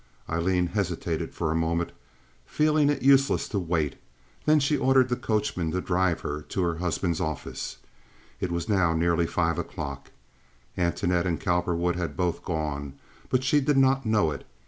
[0.27, 1.91] Aileen hesitated for a moment,
[2.47, 3.97] feeling it useless to wait,
[4.47, 7.77] then she ordered the coachman to drive to her husband's office.
[8.39, 10.09] It was now nearly five o'clock.
[10.75, 12.95] Antoinette and Cowperwood had both gone,
[13.29, 14.43] but she did not know it.